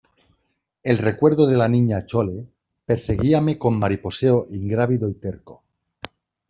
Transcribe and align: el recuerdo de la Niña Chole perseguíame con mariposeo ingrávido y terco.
el 0.81 0.97
recuerdo 0.97 1.45
de 1.45 1.57
la 1.57 1.67
Niña 1.69 2.07
Chole 2.07 2.47
perseguíame 2.85 3.59
con 3.59 3.77
mariposeo 3.77 4.47
ingrávido 4.49 5.07
y 5.07 5.13
terco. 5.13 5.61